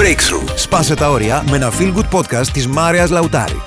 Breakthrough. 0.00 0.56
Σπάσε 0.56 0.94
τα 0.94 1.10
όρια 1.10 1.44
με 1.50 1.56
ένα 1.56 1.72
feel 1.78 1.94
good 1.94 2.10
podcast 2.10 2.46
της 2.52 2.66
Μάριας 2.66 3.10
Λαουτάρη. 3.10 3.60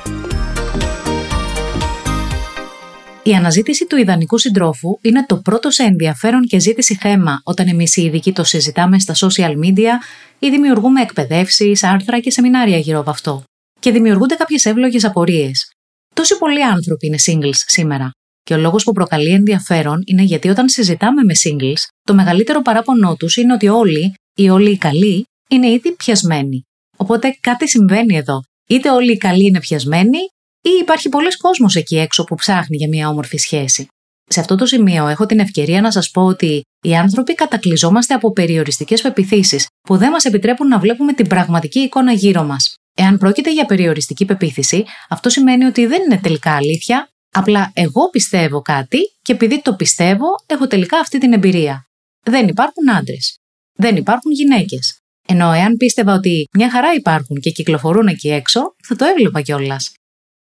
Η 3.23 3.33
αναζήτηση 3.33 3.85
του 3.87 3.97
ιδανικού 3.97 4.37
συντρόφου 4.37 4.97
είναι 5.01 5.25
το 5.25 5.37
πρώτο 5.37 5.71
σε 5.71 5.83
ενδιαφέρον 5.83 6.41
και 6.41 6.59
ζήτηση 6.59 6.95
θέμα 6.95 7.41
όταν 7.43 7.67
εμείς 7.67 7.97
οι 7.97 8.01
ειδικοί 8.01 8.31
το 8.31 8.43
συζητάμε 8.43 8.99
στα 8.99 9.13
social 9.15 9.51
media 9.51 9.91
ή 10.39 10.49
δημιουργούμε 10.49 11.01
εκπαιδεύσεις, 11.01 11.83
άρθρα 11.83 12.19
και 12.19 12.31
σεμινάρια 12.31 12.77
γύρω 12.77 12.99
από 12.99 13.09
αυτό. 13.09 13.43
Και 13.79 13.91
δημιουργούνται 13.91 14.35
κάποιες 14.35 14.65
εύλογες 14.65 15.03
απορίες. 15.03 15.71
Τόσοι 16.15 16.37
πολλοί 16.37 16.63
άνθρωποι 16.63 17.07
είναι 17.07 17.17
singles 17.25 17.59
σήμερα. 17.65 18.11
Και 18.43 18.53
ο 18.53 18.57
λόγος 18.57 18.83
που 18.83 18.91
προκαλεί 18.91 19.33
ενδιαφέρον 19.33 20.03
είναι 20.05 20.23
γιατί 20.23 20.49
όταν 20.49 20.69
συζητάμε 20.69 21.23
με 21.23 21.33
singles, 21.43 21.81
το 22.03 22.13
μεγαλύτερο 22.13 22.61
παράπονό 22.61 23.15
τους 23.15 23.35
είναι 23.35 23.53
ότι 23.53 23.67
όλοι, 23.67 24.13
ή 24.35 24.49
όλοι 24.49 24.71
οι 24.71 24.77
καλοί, 24.77 25.25
είναι 25.51 25.69
ήδη 25.69 25.95
πιασμένοι. 25.95 26.63
Οπότε 26.97 27.37
κάτι 27.41 27.69
συμβαίνει 27.69 28.15
εδώ. 28.15 28.41
Είτε 28.69 28.89
όλοι 28.89 29.11
οι 29.11 29.17
καλοί 29.17 29.45
είναι 29.45 29.59
πιασμένοι, 29.59 30.17
ή 30.61 30.69
υπάρχει 30.81 31.09
πολλοί 31.09 31.37
κόσμος 31.37 31.75
εκεί 31.75 31.97
έξω 31.97 32.23
που 32.23 32.35
ψάχνει 32.35 32.77
για 32.77 32.87
μια 32.87 33.09
όμορφη 33.09 33.37
σχέση. 33.37 33.87
Σε 34.29 34.39
αυτό 34.39 34.55
το 34.55 34.65
σημείο 34.65 35.07
έχω 35.07 35.25
την 35.25 35.39
ευκαιρία 35.39 35.81
να 35.81 35.91
σας 35.91 36.11
πω 36.11 36.21
ότι 36.25 36.61
οι 36.83 36.95
άνθρωποι 36.95 37.35
κατακλυζόμαστε 37.35 38.13
από 38.13 38.31
περιοριστικές 38.31 39.01
πεπιθήσεις 39.01 39.67
που 39.81 39.97
δεν 39.97 40.09
μας 40.09 40.25
επιτρέπουν 40.25 40.67
να 40.67 40.79
βλέπουμε 40.79 41.13
την 41.13 41.27
πραγματική 41.27 41.79
εικόνα 41.79 42.11
γύρω 42.11 42.43
μας. 42.43 42.75
Εάν 42.97 43.17
πρόκειται 43.17 43.53
για 43.53 43.65
περιοριστική 43.65 44.25
πεποίθηση, 44.25 44.85
αυτό 45.09 45.29
σημαίνει 45.29 45.65
ότι 45.65 45.85
δεν 45.85 46.01
είναι 46.01 46.19
τελικά 46.19 46.55
αλήθεια, 46.55 47.09
απλά 47.31 47.71
εγώ 47.73 48.09
πιστεύω 48.09 48.61
κάτι 48.61 48.97
και 49.21 49.31
επειδή 49.31 49.61
το 49.61 49.75
πιστεύω, 49.75 50.25
έχω 50.45 50.67
τελικά 50.67 50.99
αυτή 50.99 51.17
την 51.17 51.33
εμπειρία. 51.33 51.85
Δεν 52.23 52.47
υπάρχουν 52.47 52.89
άντρες. 52.89 53.37
Δεν 53.73 53.95
υπάρχουν 53.95 54.31
γυναίκες. 54.31 55.00
Ενώ 55.27 55.51
εάν 55.51 55.77
πίστευα 55.77 56.13
ότι 56.13 56.47
μια 56.53 56.71
χαρά 56.71 56.93
υπάρχουν 56.93 57.37
και 57.37 57.49
κυκλοφορούν 57.49 58.07
εκεί 58.07 58.29
έξω, 58.29 58.61
θα 58.87 58.95
το 58.95 59.05
έβλεπα 59.05 59.41
κιόλας. 59.41 59.93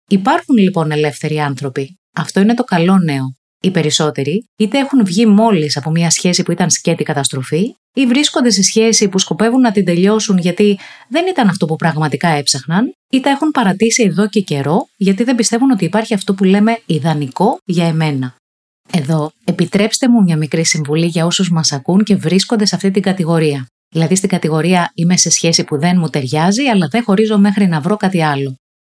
Υπάρχουν 0.10 0.58
λοιπόν 0.58 0.92
ελεύθεροι 0.92 1.40
άνθρωποι. 1.40 1.98
Αυτό 2.16 2.40
είναι 2.40 2.54
το 2.54 2.64
καλό 2.64 2.98
νέο. 2.98 3.34
Οι 3.62 3.72
περισσότεροι 3.72 4.46
είτε 4.58 4.78
έχουν 4.78 5.06
βγει 5.06 5.26
μόλις 5.26 5.78
από 5.78 5.92
μια 5.92 6.10
σχέση 6.10 6.44
που 6.44 6.52
ήταν 6.52 6.70
σκέτη 6.70 7.04
καταστροφή, 7.04 7.74
ή 7.94 8.06
βρίσκονται 8.06 8.50
σε 8.50 8.64
σχέση 8.64 9.10
που 9.10 9.20
σκοπεύουν 9.20 9.62
να 9.62 9.72
την 9.72 9.86
τελειώσουν 9.86 10.38
γιατί 10.38 10.80
δεν 11.10 11.28
ήταν 11.28 11.48
αυτό 11.48 11.66
που 11.66 11.76
πραγματικά 11.76 12.28
έψαχναν, 12.28 12.92
ή 13.12 13.20
τα 13.20 13.30
έχουν 13.30 13.52
παρατήσει 13.52 14.04
εδώ 14.04 14.28
και 14.28 14.42
καιρό 14.42 14.88
γιατί 14.98 15.24
δεν 15.24 15.36
πιστεύουν 15.36 15.72
ότι 15.72 15.86
υπάρχει 15.86 16.14
αυτό 16.14 16.34
που 16.34 16.44
λέμε 16.44 16.82
ιδανικό 16.86 17.58
για 17.66 17.86
εμένα. 17.86 18.36
Εδώ, 18.92 19.32
επιτρέψτε 19.46 20.10
μου 20.10 20.24
μια 20.24 20.38
μικρή 20.38 20.66
συμβουλή 20.66 21.06
για 21.06 21.26
όσους 21.26 21.50
μας 21.50 21.72
ακούν 21.72 22.04
και 22.04 22.16
βρίσκονται 22.16 22.66
σε 22.66 22.76
αυτή 22.76 22.92
την 22.92 23.02
κατηγορία. 23.02 23.68
Δηλαδή 23.90 24.16
στην 24.16 24.30
κατηγορία 24.30 24.92
είμαι 24.94 25.18
σε 25.18 25.30
σχέση 25.30 25.64
που 25.64 25.80
δεν 25.80 25.98
μου 26.00 26.10
ταιριάζει, 26.10 26.64
αλλά 26.64 26.88
δεν 26.88 27.04
χωρίζω 27.04 27.38
μέχρι 27.38 27.68
να 27.68 27.82
βρω 27.82 27.98
κάτι 27.98 28.24
άλλο. 28.24 28.56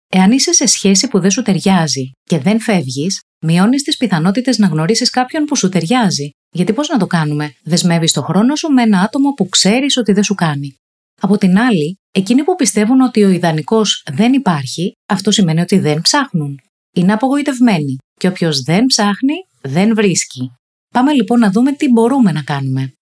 Εάν 0.09 0.33
είσαι 0.33 0.53
σε 0.53 0.67
σχέση 0.67 1.09
που 1.09 1.21
δεν 1.21 1.31
σου 1.31 1.43
ταιριάζει 1.43 2.11
και 2.29 2.39
δεν 2.39 2.61
φεύγεις, 2.61 3.21
μειώνεις 3.45 3.83
τις 3.83 3.97
πιθανότητες 3.97 4.59
να 4.59 4.67
γνωρίσεις 4.67 5.11
κάποιον 5.11 5.45
που 5.45 5.57
σου 5.57 5.69
ταιριάζει. 5.69 6.31
Γιατί 6.55 6.73
πώς 6.73 6.89
να 6.89 6.99
το 6.99 7.07
κάνουμε, 7.07 7.55
δεσμεύεις 7.63 8.13
το 8.13 8.23
χρόνο 8.23 8.57
σου 8.57 8.69
με 8.69 8.83
ένα 8.83 9.01
άτομο 9.01 9.33
που 9.33 9.49
ξέρεις 9.49 9.97
ότι 9.97 10.13
δεν 10.13 10.23
σου 10.23 10.35
κάνει. 10.35 10.75
Από 11.21 11.39
την 11.39 11.59
άλλη, 11.59 11.97
εκείνοι 12.13 12.45
που 12.45 12.55
πιστεύουν 12.55 13.01
ότι 13.01 13.25
ο 13.25 13.29
ιδανικός 13.29 14.03
δεν 14.13 14.33
υπάρχει, 14.33 14.93
αυτό 15.09 15.31
σημαίνει 15.31 15.61
ότι 15.61 15.79
δεν 15.79 16.01
ψάχνουν. 16.01 16.61
Είναι 16.95 17.13
απογοητευμένοι 17.13 17.97
και 18.21 18.29
όποιος 18.29 18.63
δεν 18.63 18.87
ψάχνει, 18.87 19.35
δεν 19.61 19.95
βρίσκει. 19.95 20.53
Πάμε 20.95 21.13
λοιπόν 21.13 21.39
να 21.39 21.51
δούμε 21.51 21.73
τι 21.73 21.89
μπορούμε 21.89 22.33
να 22.33 22.43
κάνουμε. 22.43 22.93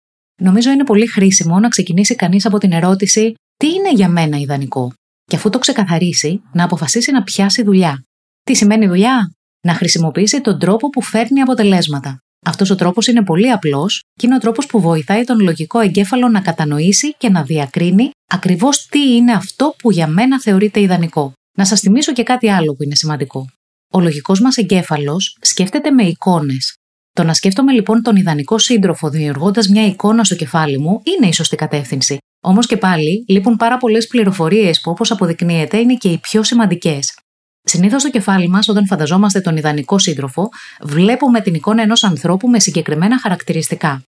Νομίζω 0.40 0.70
είναι 0.70 0.84
πολύ 0.84 1.06
χρήσιμο 1.06 1.58
να 1.58 1.68
ξεκινήσει 1.68 2.14
κανείς 2.14 2.46
από 2.46 2.58
την 2.58 2.72
ερώτηση 2.72 3.34
τι 3.56 3.66
είναι 3.66 3.92
για 3.92 4.08
μένα 4.08 4.36
ιδανικό; 4.36 4.92
Και 5.24 5.36
αφού 5.36 5.50
το 5.50 5.58
ξεκαθαρίσει, 5.58 6.42
να 6.52 6.64
αποφασίσει 6.64 7.12
να 7.12 7.22
πιάσει 7.22 7.62
δουλειά. 7.62 8.04
Τι 8.42 8.54
σημαίνει 8.54 8.86
δουλειά; 8.86 9.32
Να 9.66 9.74
χρησιμοποιήσει 9.74 10.40
τον 10.40 10.58
τρόπο 10.58 10.88
που 10.88 11.02
φέρνει 11.02 11.40
αποτελέσματα. 11.40 12.18
Αυτός 12.46 12.70
ο 12.70 12.74
τρόπος 12.74 13.06
είναι 13.06 13.24
πολύ 13.24 13.50
απλός 13.50 14.02
και 14.14 14.26
είναι 14.26 14.34
ο 14.34 14.38
τρόπος 14.38 14.66
που 14.66 14.80
βοηθάει 14.80 15.24
τον 15.24 15.40
λογικό 15.40 15.78
εγκέφαλο 15.78 16.28
να 16.28 16.40
κατανοήσει 16.40 17.14
και 17.14 17.28
να 17.28 17.42
διακρίνει 17.42 18.10
ακριβώς 18.32 18.86
τι 18.86 19.14
είναι 19.14 19.32
αυτό 19.32 19.74
που 19.78 19.90
για 19.90 20.06
μένα 20.06 20.40
θεωρείται 20.40 20.80
ιδανικό. 20.80 21.32
Να 21.56 21.64
σας 21.64 21.80
θυμίσω 21.80 22.12
και 22.12 22.22
κάτι 22.22 22.50
άλλο 22.50 22.74
που 22.74 22.82
είναι 22.82 22.94
σημαντικό. 22.94 23.46
Ο 23.92 24.00
λογικός 24.00 24.40
μας 24.40 24.56
εγκέφαλος 24.56 25.36
σκέφτεται 25.40 25.90
με 25.90 26.02
εικόνες. 26.02 26.74
Το 27.20 27.26
να 27.26 27.34
σκέφτομαι 27.34 27.72
λοιπόν 27.72 28.02
τον 28.02 28.16
ιδανικό 28.16 28.58
σύντροφο 28.58 29.10
δημιουργώντας 29.10 29.68
μια 29.68 29.86
εικόνα 29.86 30.24
στο 30.24 30.34
κεφάλι 30.34 30.78
μου 30.78 31.02
είναι 31.04 31.28
η 31.28 31.32
σωστή 31.32 31.56
κατεύθυνση. 31.56 32.18
Όμως 32.42 32.66
και 32.66 32.76
πάλι 32.76 33.24
λείπουν 33.28 33.56
πάρα 33.56 33.76
πολλές 33.76 34.06
πληροφορίες 34.06 34.80
που, 34.80 34.90
όπως 34.90 35.10
αποδεικνύεται, 35.10 35.78
είναι 35.78 35.94
και 35.94 36.08
οι 36.08 36.18
πιο 36.18 36.42
σημαντικές. 36.42 37.18
Συνήθως 37.62 38.00
στο 38.00 38.10
κεφάλι 38.10 38.48
μας, 38.48 38.68
όταν 38.68 38.86
φανταζόμαστε 38.86 39.40
τον 39.40 39.56
ιδανικό 39.56 39.98
σύντροφο, 39.98 40.48
βλέπουμε 40.82 41.40
την 41.40 41.54
εικόνα 41.54 41.82
ενός 41.82 42.04
ανθρώπου 42.04 42.48
με 42.48 42.60
συγκεκριμένα 42.60 43.20
χαρακτηριστικά. 43.20 44.02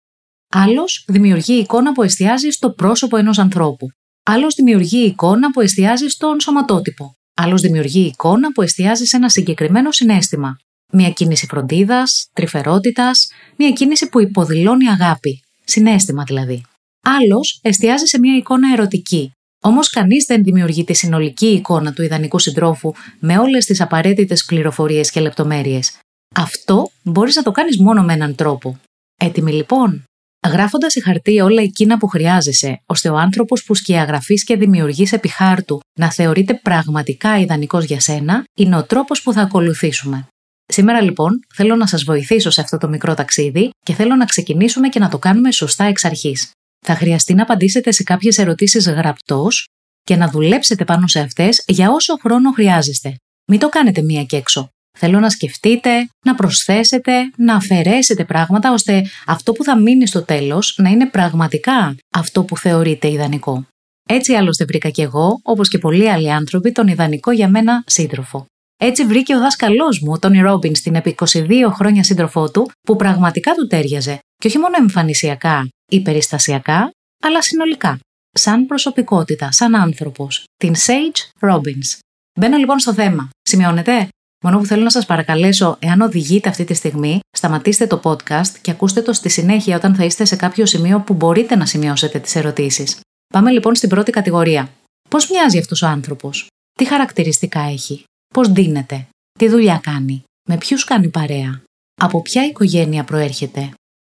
Άλλος 0.53 1.03
δημιουργεί 1.07 1.53
εικόνα 1.53 1.91
που 1.91 2.03
εστιάζει 2.03 2.49
στο 2.49 2.71
πρόσωπο 2.71 3.17
ενός 3.17 3.39
ανθρώπου. 3.39 3.87
Άλλος 4.23 4.55
δημιουργεί 4.55 5.05
εικόνα 5.05 5.51
που 5.51 5.61
εστιάζει 5.61 6.07
στον 6.07 6.39
σωματότυπο. 6.39 7.15
Άλλος 7.33 7.61
δημιουργεί 7.61 8.05
εικόνα 8.05 8.51
που 8.51 8.61
εστιάζει 8.61 9.05
σε 9.05 9.15
ένα 9.17 9.29
συγκεκριμένο 9.29 9.91
συνέστημα. 9.91 10.57
Μια 10.91 11.09
κίνηση 11.09 11.45
φροντίδας, 11.45 12.27
τρυφερότητας, 12.33 13.27
μια 13.57 13.71
κίνηση 13.71 14.09
που 14.09 14.21
υποδηλώνει 14.21 14.87
αγάπη. 14.87 15.43
Συνέστημα 15.63 16.23
δηλαδή. 16.23 16.63
Άλλος 17.01 17.59
εστιάζει 17.61 18.05
σε 18.05 18.19
μια 18.19 18.35
εικόνα 18.35 18.73
ερωτική. 18.73 19.31
Όμως 19.63 19.89
κανείς 19.89 20.25
δεν 20.25 20.43
δημιουργεί 20.43 20.83
τη 20.83 20.93
συνολική 20.93 21.47
εικόνα 21.47 21.93
του 21.93 22.01
ιδανικού 22.01 22.39
συντρόφου 22.39 22.93
με 23.19 23.37
όλες 23.37 23.65
τις 23.65 23.81
απαραίτητες 23.81 24.45
πληροφορίες 24.45 25.11
και 25.11 25.19
λεπτομέρειες. 25.19 25.97
Αυτό 26.35 26.91
μπορείς 27.03 27.35
να 27.35 27.43
το 27.43 27.51
κάνεις 27.51 27.79
μόνο 27.79 28.03
με 28.03 28.13
έναν 28.13 28.35
τρόπο. 28.35 28.79
Έτοιμοι 29.17 29.51
λοιπόν; 29.51 30.03
Γράφοντας 30.47 30.91
σε 30.91 31.01
χαρτί 31.01 31.39
όλα 31.39 31.61
εκείνα 31.61 31.97
που 31.97 32.07
χρειάζεσαι, 32.07 32.81
ώστε 32.85 33.09
ο 33.09 33.17
άνθρωπος 33.17 33.63
που 33.63 33.75
σκιαγραφείς 33.75 34.43
και 34.43 34.55
δημιουργείς 34.55 35.11
επί 35.11 35.27
χάρτου 35.27 35.79
να 35.99 36.11
θεωρείται 36.11 36.53
πραγματικά 36.53 37.39
ιδανικός 37.39 37.85
για 37.85 37.99
σένα, 37.99 38.43
είναι 38.57 38.77
ο 38.77 38.83
τρόπος 38.83 39.21
που 39.21 39.33
θα 39.33 39.41
ακολουθήσουμε. 39.41 40.27
Σήμερα 40.71 41.01
λοιπόν 41.01 41.39
θέλω 41.53 41.75
να 41.75 41.87
σας 41.87 42.03
βοηθήσω 42.03 42.49
σε 42.49 42.61
αυτό 42.61 42.77
το 42.77 42.87
μικρό 42.87 43.13
ταξίδι 43.13 43.69
και 43.85 43.93
θέλω 43.93 44.15
να 44.15 44.25
ξεκινήσουμε 44.25 44.89
και 44.89 44.99
να 44.99 45.09
το 45.09 45.17
κάνουμε 45.17 45.51
σωστά 45.51 45.83
εξ 45.83 46.05
αρχής 46.05 46.51
θα 46.85 46.95
χρειαστεί 46.95 47.33
να 47.33 47.43
απαντήσετε 47.43 47.91
σε 47.91 48.03
κάποιες 48.03 48.37
ερωτήσεις 48.37 48.87
γραπτός 48.89 49.67
και 50.03 50.15
να 50.15 50.29
δουλέψετε 50.29 50.85
πάνω 50.85 51.07
σε 51.07 51.19
αυτές 51.19 51.63
για 51.67 51.91
όσο 51.91 52.17
χρόνο 52.17 52.51
χρειάζεστε. 52.51 53.15
Μην 53.51 53.59
το 53.59 53.69
κάνετε 53.69 54.01
μία 54.01 54.23
και 54.23 54.37
έξω. 54.37 54.69
Θέλω 54.97 55.19
να 55.19 55.29
σκεφτείτε, 55.29 56.09
να 56.25 56.35
προσθέσετε, 56.35 57.11
να 57.37 57.55
αφαιρέσετε 57.55 58.25
πράγματα 58.25 58.73
ώστε 58.73 59.05
αυτό 59.25 59.51
που 59.51 59.63
θα 59.63 59.79
μείνει 59.79 60.07
στο 60.07 60.23
τέλος 60.23 60.75
να 60.77 60.89
είναι 60.89 61.09
πραγματικά 61.09 61.95
αυτό 62.13 62.43
που 62.43 62.57
θεωρείτε 62.57 63.11
ιδανικό. 63.11 63.65
Έτσι 64.09 64.33
άλλωστε 64.33 64.65
βρήκα 64.65 64.89
και 64.89 65.01
εγώ, 65.01 65.39
όπως 65.43 65.69
και 65.69 65.77
πολλοί 65.77 66.09
άλλοι 66.09 66.31
άνθρωποι, 66.31 66.71
τον 66.71 66.87
ιδανικό 66.87 67.31
για 67.31 67.49
μένα 67.49 67.83
σύντροφο. 67.85 68.45
Έτσι 68.83 69.05
βρήκε 69.05 69.35
ο 69.35 69.39
δάσκαλός 69.39 69.99
μου, 69.99 70.19
τον 70.19 70.41
Ρόμπινς, 70.41 70.77
στην 70.77 70.95
επί 70.95 71.15
22 71.19 71.71
χρόνια 71.73 72.03
σύντροφό 72.03 72.51
του, 72.51 72.71
που 72.81 72.95
πραγματικά 72.95 73.53
του 73.53 73.67
τέριαζε, 73.67 74.19
και 74.35 74.47
όχι 74.47 74.57
μόνο 74.57 74.75
εμφανισιακά 74.79 75.67
ή 75.91 76.01
περιστασιακά, 76.01 76.91
αλλά 77.23 77.41
συνολικά. 77.41 77.99
Σαν 78.31 78.65
προσωπικότητα, 78.65 79.51
σαν 79.51 79.75
άνθρωπος. 79.75 80.43
Την 80.57 80.73
Sage 80.75 81.49
Robbins. 81.49 81.99
Μπαίνω 82.39 82.57
λοιπόν 82.57 82.79
στο 82.79 82.93
θέμα. 82.93 83.29
Σημειώνετε; 83.41 84.07
Μόνο 84.43 84.57
που 84.57 84.65
θέλω 84.65 84.83
να 84.83 84.89
σας 84.89 85.05
παρακαλέσω, 85.05 85.77
εάν 85.79 86.01
οδηγείτε 86.01 86.49
αυτή 86.49 86.63
τη 86.63 86.73
στιγμή, 86.73 87.19
σταματήστε 87.37 87.87
το 87.87 87.99
podcast 88.03 88.51
και 88.61 88.71
ακούστε 88.71 89.01
το 89.01 89.13
στη 89.13 89.29
συνέχεια 89.29 89.75
όταν 89.75 89.95
θα 89.95 90.03
είστε 90.03 90.25
σε 90.25 90.35
κάποιο 90.35 90.65
σημείο 90.65 90.99
που 90.99 91.13
μπορείτε 91.13 91.55
να 91.55 91.65
σημειώσετε 91.65 92.19
τις 92.19 92.35
ερωτήσεις. 92.35 92.99
Πάμε 93.33 93.51
λοιπόν 93.51 93.75
στην 93.75 93.89
πρώτη 93.89 94.11
κατηγορία. 94.11 94.69
Πώς 95.09 95.29
μοιάζει 95.29 95.57
αυτός 95.57 95.81
ο 95.81 95.87
άνθρωπος, 95.87 96.47
τι 96.77 96.85
χαρακτηριστικά 96.85 97.59
έχει, 97.59 98.03
πώς 98.33 98.51
δίνεται, 98.51 99.07
τι 99.39 99.49
δουλειά 99.49 99.79
κάνει, 99.83 100.23
με 100.49 100.57
ποιους 100.57 100.83
κάνει 100.83 101.09
παρέα, 101.09 101.63
από 102.01 102.21
ποια 102.21 102.45
οικογένεια 102.45 103.03
προέρχεται, 103.03 103.73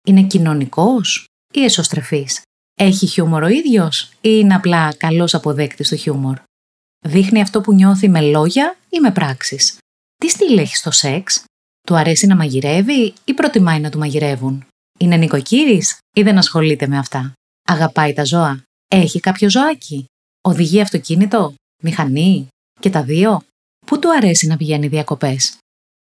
είναι 0.07 0.23
κοινωνικός 0.23 1.25
ή 1.53 1.63
εσωστρεφής. 1.63 2.41
Έχει 2.77 3.07
χιούμορ 3.07 3.43
ο 3.43 3.47
ίδιος 3.47 4.03
ή 4.03 4.17
είναι 4.21 4.55
απλά 4.55 4.93
καλός 4.93 5.33
αποδέκτης 5.33 5.89
του 5.89 5.95
χιούμορ. 5.95 6.39
Δείχνει 7.05 7.41
αυτό 7.41 7.61
που 7.61 7.73
νιώθει 7.73 8.09
με 8.09 8.21
λόγια 8.21 8.77
ή 8.89 8.99
με 8.99 9.11
πράξεις. 9.11 9.77
Τι 10.15 10.29
στυλ 10.29 10.57
έχει 10.57 10.75
στο 10.75 10.91
σεξ, 10.91 11.43
του 11.87 11.95
αρέσει 11.95 12.27
να 12.27 12.35
μαγειρεύει 12.35 13.13
ή 13.25 13.33
προτιμάει 13.33 13.79
να 13.79 13.89
του 13.89 13.97
μαγειρεύουν; 13.97 14.65
Είναι 14.99 15.17
νοικοκύρης 15.17 15.97
ή 16.15 16.21
δεν 16.21 16.37
ασχολείται 16.37 16.87
με 16.87 16.97
αυτά; 16.97 17.33
Αγαπάει 17.67 18.13
τα 18.13 18.23
ζώα; 18.23 18.63
Έχει 18.91 19.19
κάποιο 19.19 19.49
ζωάκι; 19.49 20.05
Οδηγεί 20.41 20.81
αυτοκίνητο, 20.81 21.53
μηχανή 21.83 22.47
και 22.79 22.89
τα 22.89 23.03
δύο; 23.03 23.43
Πού 23.85 23.99
του 23.99 24.13
αρέσει 24.13 24.47
να 24.47 24.57
πηγαίνει 24.57 24.87
διακοπές; 24.87 25.57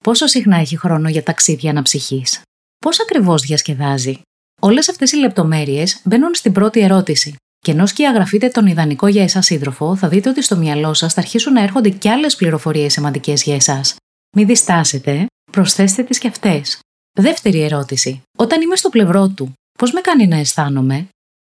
Πόσο 0.04 0.28
συχνά 0.28 0.58
έχει 0.58 0.78
χρόνο 0.78 1.10
για 1.10 1.24
ταξίδια 1.24 1.70
αναψυχής; 1.70 2.42
Πώς 2.78 3.02
ακριβώς 3.02 3.42
διασκεδάζει; 3.42 4.22
Όλες 4.62 4.90
αυτές 4.90 5.12
οι 5.12 5.18
λεπτομέρειες 5.18 6.02
μπαίνουν 6.04 6.34
στην 6.34 6.52
πρώτη 6.52 6.80
ερώτηση. 6.80 7.36
Και 7.60 7.72
ενώ 7.72 7.86
σκιαγραφείτε 7.86 8.48
τον 8.48 8.66
ιδανικό 8.66 9.08
για 9.08 9.24
εσάς 9.24 9.46
σύντροφο, 9.46 9.96
θα 9.96 10.08
δείτε 10.08 10.30
ότι 10.30 10.42
στο 10.42 10.56
μυαλό 10.56 10.94
σας 10.94 11.14
θα 11.14 11.22
αρχίσουν 11.22 11.54
να 11.54 11.62
έρχονται 11.62 11.90
κι 11.90 12.10
άλλες 12.10 12.36
πληροφορίες 12.36 12.94
σημαντικές 12.94 13.44
για 13.44 13.56
εσάς. 13.56 13.96
Μην 14.36 14.48
διστάσετε, 14.48 15.26
προσθέστε 15.52 16.04
τις 16.04 16.18
και 16.18 16.28
αυτές. 16.28 16.80
Δεύτερη 17.20 17.62
ερώτηση. 17.62 18.22
Όταν 18.38 18.62
είμαι 18.62 18.76
στο 18.76 18.90
πλευρό 18.90 19.30
του, 19.30 19.54
πώς 19.78 19.92
με 19.92 20.02
κάνει 20.02 20.28
να 20.28 20.38
αισθάνομαι; 20.38 21.08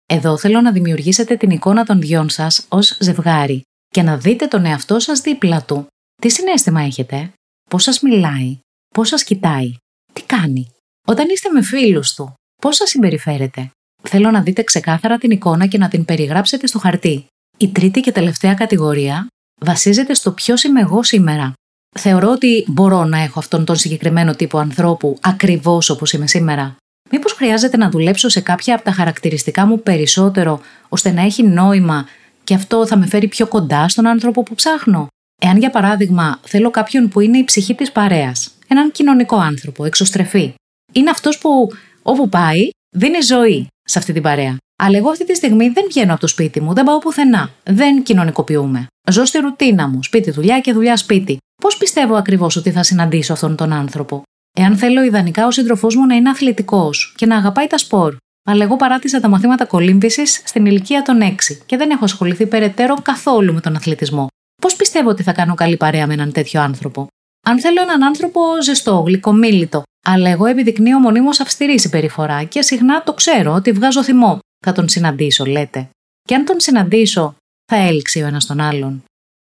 Εδώ 0.06 0.38
θέλω 0.38 0.60
να 0.60 0.72
δημιουργήσετε 0.72 1.36
την 1.36 1.50
εικόνα 1.50 1.84
των 1.84 2.00
δυο 2.00 2.28
σας 2.28 2.66
ως 2.68 2.96
ζευγάρι 3.00 3.62
και 3.88 4.02
να 4.02 4.16
δείτε 4.16 4.46
τον 4.46 4.64
εαυτό 4.64 4.98
σας 4.98 5.20
δίπλα 5.20 5.62
του. 5.62 5.86
Τι 6.24 6.30
συνέστημα 6.30 6.80
έχετε, 6.80 7.32
πώς 7.70 7.82
σας 7.82 8.00
μιλάει, 8.00 8.58
πώς 8.94 9.08
σας 9.08 9.24
κοιτάει, 9.24 9.74
τι 10.12 10.22
κάνει; 10.22 10.70
Όταν 11.06 11.28
είστε 11.28 11.50
με 11.50 11.62
φίλους 11.62 12.14
του, 12.14 12.34
πώς 12.62 12.76
σας 12.76 12.88
συμπεριφέρετε; 12.88 13.70
Θέλω 14.02 14.30
να 14.30 14.42
δείτε 14.42 14.62
ξεκάθαρα 14.62 15.18
την 15.18 15.30
εικόνα 15.30 15.66
και 15.66 15.78
να 15.78 15.88
την 15.88 16.04
περιγράψετε 16.04 16.66
στο 16.66 16.78
χαρτί. 16.78 17.26
Η 17.56 17.68
τρίτη 17.68 18.00
και 18.00 18.12
τελευταία 18.12 18.54
κατηγορία 18.54 19.26
βασίζεται 19.60 20.14
στο 20.14 20.32
ποιος 20.32 20.62
είμαι 20.62 20.80
εγώ 20.80 21.02
σήμερα. 21.02 21.52
Θεωρώ 21.98 22.30
ότι 22.30 22.64
μπορώ 22.68 23.04
να 23.04 23.18
έχω 23.18 23.38
αυτόν 23.38 23.64
τον 23.64 23.76
συγκεκριμένο 23.76 24.34
τύπο 24.34 24.58
ανθρώπου 24.58 25.18
ακριβώς 25.20 25.90
όπως 25.90 26.12
είμαι 26.12 26.26
σήμερα. 26.26 26.76
Μήπως 27.10 27.32
χρειάζεται 27.32 27.76
να 27.76 27.90
δουλέψω 27.90 28.28
σε 28.28 28.40
κάποια 28.40 28.74
από 28.74 28.84
τα 28.84 28.92
χαρακτηριστικά 28.92 29.66
μου 29.66 29.82
περισσότερο, 29.82 30.60
ώστε 30.88 31.10
να 31.10 31.22
έχει 31.22 31.42
νόημα 31.42 32.08
και 32.44 32.54
αυτό 32.54 32.86
θα 32.86 32.96
με 32.96 33.06
φέρει 33.06 33.28
πιο 33.28 33.46
κοντά 33.46 33.88
στον 33.88 34.06
άνθρωπο 34.06 34.42
που 34.42 34.54
ψάχνω; 34.54 35.08
Εάν 35.40 35.58
για 35.58 35.70
παράδειγμα 35.70 36.40
θέλω 36.42 36.70
κάποιον 36.70 37.08
που 37.08 37.20
είναι 37.20 37.38
η 37.38 37.44
ψυχή 37.44 37.74
της 37.74 37.92
παρέας, 37.92 38.50
έναν 38.68 38.90
κοινωνικό 38.92 39.36
άνθρωπο, 39.36 39.84
εξωστρεφή, 39.84 40.54
είναι 40.92 41.10
αυτός 41.10 41.38
που 41.38 41.68
όπου 42.02 42.28
πάει 42.28 42.68
δίνει 42.96 43.20
ζωή 43.20 43.68
σε 43.84 43.98
αυτή 43.98 44.12
την 44.12 44.22
παρέα. 44.22 44.56
Αλλά 44.82 44.96
εγώ 44.96 45.10
αυτή 45.10 45.26
τη 45.26 45.34
στιγμή 45.34 45.68
δεν 45.68 45.84
βγαίνω 45.88 46.12
από 46.12 46.20
το 46.20 46.26
σπίτι 46.26 46.60
μου, 46.60 46.74
δεν 46.74 46.84
πάω 46.84 46.98
πουθενά. 46.98 47.50
Δεν 47.64 48.02
κοινωνικοποιούμε. 48.02 48.86
Ζω 49.10 49.24
στη 49.24 49.38
ρουτίνα 49.38 49.88
μου, 49.88 50.02
σπίτι 50.02 50.30
δουλειά 50.30 50.60
και 50.60 50.72
δουλειά 50.72 50.96
σπίτι. 50.96 51.38
Πώς 51.62 51.76
πιστεύω 51.76 52.14
ακριβώς 52.14 52.56
ότι 52.56 52.70
θα 52.70 52.82
συναντήσω 52.82 53.32
αυτόν 53.32 53.56
τον 53.56 53.72
άνθρωπο; 53.72 54.22
Εάν 54.56 54.76
θέλω 54.76 55.02
ιδανικά 55.02 55.46
ο 55.46 55.50
σύντροφός 55.50 55.96
μου 55.96 56.06
να 56.06 56.14
είναι 56.14 56.30
αθλητικός 56.30 57.14
και 57.16 57.26
να 57.26 57.36
αγαπάει 57.36 57.66
τα 57.66 57.78
σπορ. 57.78 58.16
Αλλά 58.46 58.64
εγώ 58.64 58.76
παράτησα 58.76 59.20
τα 59.20 59.28
μαθήματα 59.28 59.64
κολύμβησης 59.64 60.42
στην 60.44 60.66
ηλικία 60.66 61.02
των 61.02 61.20
6 61.22 61.34
και 61.66 61.76
δεν 61.76 61.90
έχω 61.90 62.04
ασχοληθεί 62.04 62.46
περαιτέρω 62.46 62.94
καθόλου 63.02 63.54
με 63.54 63.60
τον 63.60 63.76
αθλητισμό. 63.76 64.26
Πώς 64.64 64.76
πιστεύω 64.76 65.08
ότι 65.08 65.22
θα 65.22 65.32
κάνω 65.32 65.54
καλή 65.54 65.76
παρέα 65.76 66.06
με 66.06 66.12
έναν 66.12 66.32
τέτοιο 66.32 66.60
άνθρωπο; 66.60 67.06
Αν 67.46 67.60
θέλω 67.60 67.80
έναν 67.80 68.02
άνθρωπο 68.02 68.40
ζεστό, 68.62 69.00
γλυκομίλητο, 69.06 69.82
αλλά 70.06 70.30
εγώ 70.30 70.46
επιδεικνύω 70.46 70.98
μονίμως 70.98 71.40
αυστηρή 71.40 71.80
συμπεριφορά 71.80 72.44
και 72.44 72.62
συχνά 72.62 73.02
το 73.02 73.12
ξέρω 73.12 73.52
ότι 73.52 73.72
βγάζω 73.72 74.02
θυμό. 74.02 74.38
Θα 74.66 74.72
τον 74.72 74.88
συναντήσω, 74.88 75.44
λέτε. 75.44 75.88
Και 76.22 76.34
αν 76.34 76.44
τον 76.44 76.60
συναντήσω, 76.60 77.34
θα 77.72 77.76
έλξει 77.76 78.22
ο 78.22 78.26
ένας 78.26 78.46
τον 78.46 78.60
άλλον. 78.60 79.04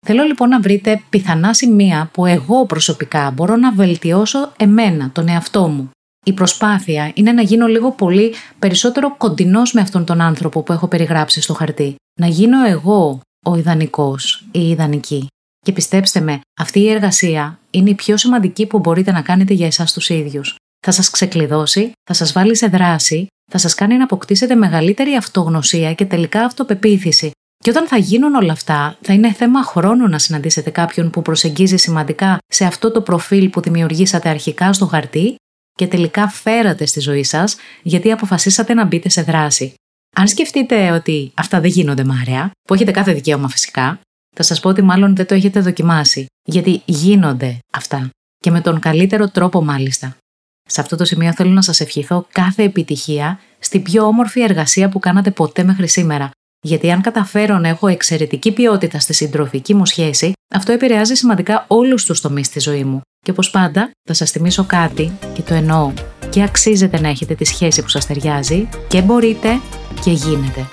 Θέλω 0.06 0.22
λοιπόν 0.22 0.48
να 0.48 0.60
βρείτε 0.60 1.02
πιθανά 1.10 1.54
σημεία 1.54 2.10
που 2.12 2.26
εγώ 2.26 2.66
προσωπικά 2.66 3.30
μπορώ 3.30 3.56
να 3.56 3.72
βελτιώσω 3.72 4.52
εμένα, 4.56 5.10
τον 5.10 5.28
εαυτό 5.28 5.68
μου. 5.68 5.90
Η 6.24 6.32
προσπάθεια 6.32 7.10
είναι 7.14 7.32
να 7.32 7.42
γίνω 7.42 7.66
λίγο 7.66 7.92
πολύ 7.92 8.34
περισσότερο 8.58 9.16
κοντινός 9.16 9.72
με 9.72 9.80
αυτόν 9.80 10.04
τον 10.04 10.20
άνθρωπο 10.20 10.62
που 10.62 10.72
έχω 10.72 10.88
περιγράψει 10.88 11.40
στο 11.40 11.54
χαρτί. 11.54 11.94
Να 12.20 12.26
γίνω 12.26 12.64
εγώ 12.66 13.20
ο 13.48 13.56
ιδανικός 13.56 14.44
ή 14.52 14.60
η 14.60 14.68
ιδανική. 14.68 15.26
Και 15.64 15.72
πιστέψτε 15.72 16.20
με, 16.20 16.40
αυτή 16.60 16.80
η 16.80 16.90
εργασία 16.90 17.58
είναι 17.70 17.90
η 17.90 17.94
πιο 17.94 18.16
σημαντική 18.16 18.66
που 18.66 18.78
μπορείτε 18.78 19.12
να 19.12 19.22
κάνετε 19.22 19.54
για 19.54 19.66
εσάς 19.66 19.92
τους 19.92 20.08
ίδιους. 20.08 20.54
Θα 20.86 20.90
σας 20.90 21.10
ξεκλειδώσει, 21.10 21.92
θα 22.04 22.14
σας 22.14 22.32
βάλει 22.32 22.56
σε 22.56 22.66
δράση, 22.66 23.26
θα 23.50 23.58
σας 23.58 23.74
κάνει 23.74 23.96
να 23.96 24.04
αποκτήσετε 24.04 24.54
μεγαλύτερη 24.54 25.14
αυτογνωσία 25.14 25.94
και 25.94 26.04
τελικά 26.04 26.44
αυτοπεποίθηση. 26.44 27.30
Και 27.64 27.70
όταν 27.70 27.86
θα 27.86 27.96
γίνουν 27.96 28.34
όλα 28.34 28.52
αυτά, 28.52 28.98
θα 29.00 29.12
είναι 29.12 29.32
θέμα 29.32 29.62
χρόνου 29.62 30.08
να 30.08 30.18
συναντήσετε 30.18 30.70
κάποιον 30.70 31.10
που 31.10 31.22
προσεγγίζει 31.22 31.76
σημαντικά 31.76 32.38
σε 32.46 32.64
αυτό 32.64 32.90
το 32.90 33.00
προφίλ 33.00 33.48
που 33.48 33.60
δημιουργήσατε 33.60 34.28
αρχικά 34.28 34.72
στο 34.72 34.86
χαρτί 34.86 35.34
και 35.72 35.86
τελικά 35.86 36.28
φέρατε 36.28 36.86
στη 36.86 37.00
ζωή 37.00 37.24
σας 37.24 37.56
γιατί 37.82 38.12
αποφασίσατε 38.12 38.74
να 38.74 38.84
μπείτε 38.84 39.08
σε 39.08 39.22
δράση. 39.22 39.74
Αν 40.18 40.28
σκεφτείτε 40.28 40.90
ότι 40.90 41.32
αυτά 41.34 41.60
δεν 41.60 41.70
γίνονται 41.70 42.04
Μάρια, 42.04 42.50
που 42.62 42.74
έχετε 42.74 42.90
κάθε 42.90 43.12
δικαίωμα 43.12 43.48
φυσικά, 43.48 44.00
θα 44.36 44.42
σας 44.42 44.60
πω 44.60 44.68
ότι 44.68 44.82
μάλλον 44.82 45.16
δεν 45.16 45.26
το 45.26 45.34
έχετε 45.34 45.60
δοκιμάσει, 45.60 46.26
γιατί 46.44 46.82
γίνονται 46.84 47.58
αυτά. 47.72 48.10
Και 48.38 48.50
με 48.50 48.60
τον 48.60 48.80
καλύτερο 48.80 49.28
τρόπο 49.28 49.64
μάλιστα. 49.64 50.16
Σε 50.68 50.80
αυτό 50.80 50.96
το 50.96 51.04
σημείο 51.04 51.32
θέλω 51.32 51.50
να 51.50 51.62
σας 51.62 51.80
ευχηθώ 51.80 52.26
κάθε 52.32 52.62
επιτυχία 52.62 53.40
στην 53.58 53.82
πιο 53.82 54.06
όμορφη 54.06 54.40
εργασία 54.40 54.88
που 54.88 54.98
κάνατε 54.98 55.30
ποτέ 55.30 55.64
μέχρι 55.64 55.88
σήμερα. 55.88 56.30
Γιατί 56.60 56.90
αν 56.90 57.00
καταφέρω 57.00 57.58
να 57.58 57.68
έχω 57.68 57.86
εξαιρετική 57.86 58.52
ποιότητα 58.52 58.98
στη 58.98 59.12
συντροφική 59.12 59.74
μου 59.74 59.86
σχέση, 59.86 60.32
αυτό 60.54 60.72
επηρεάζει 60.72 61.14
σημαντικά 61.14 61.64
όλους 61.68 62.04
τους 62.04 62.20
τομείς 62.20 62.46
στη 62.46 62.60
ζωή 62.60 62.84
μου. 62.84 63.00
Και 63.24 63.30
όπως 63.30 63.50
πάντα, 63.50 63.90
θα 64.04 64.14
σας 64.14 64.30
θυμίσω 64.30 64.64
κάτι 64.64 65.12
και 65.34 65.42
το 65.42 65.54
εννοώ. 65.54 65.92
Και 66.30 66.42
αξίζετε 66.42 67.00
να 67.00 67.08
έχετε 67.08 67.34
τη 67.34 67.44
σχέση 67.44 67.82
που 67.82 67.88
σας 67.88 68.06
ταιριάζει 68.06 68.68
και 68.88 69.02
μπορείτε 69.02 69.60
και 70.04 70.10
γίνεται. 70.10 70.68